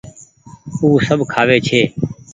او 0.81 0.87
سب 1.07 1.19
کآوي 1.33 1.57
ڇي۔ 1.67 1.81